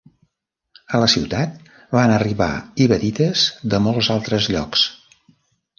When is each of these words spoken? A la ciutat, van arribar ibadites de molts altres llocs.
A 0.95 1.01
la 1.03 1.09
ciutat, 1.15 1.69
van 1.97 2.15
arribar 2.15 2.49
ibadites 2.87 3.45
de 3.75 3.83
molts 3.89 4.13
altres 4.19 4.51
llocs. 4.57 4.91